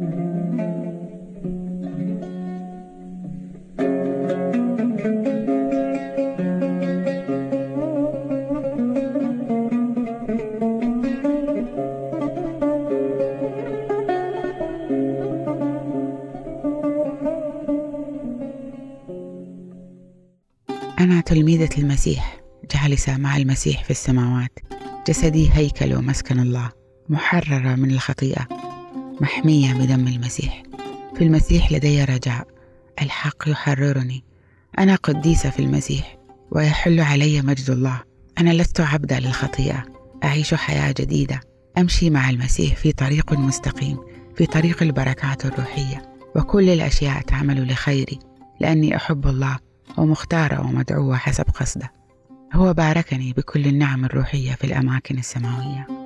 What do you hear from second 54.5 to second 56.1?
في الأماكن السماوية.